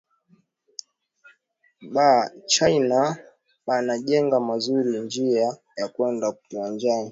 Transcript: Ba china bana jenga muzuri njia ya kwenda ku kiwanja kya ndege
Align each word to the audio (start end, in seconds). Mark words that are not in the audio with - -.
Ba 1.93 2.07
china 2.51 3.01
bana 3.67 3.93
jenga 4.07 4.37
muzuri 4.47 4.93
njia 5.05 5.47
ya 5.79 5.85
kwenda 5.93 6.27
ku 6.35 6.39
kiwanja 6.47 6.81
kya 6.87 6.95
ndege 6.97 7.09